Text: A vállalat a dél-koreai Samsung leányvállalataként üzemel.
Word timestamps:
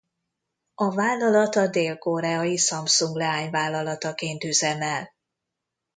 A 0.75 0.89
vállalat 0.93 1.55
a 1.55 1.67
dél-koreai 1.67 2.57
Samsung 2.57 3.15
leányvállalataként 3.15 4.43
üzemel. 4.43 5.13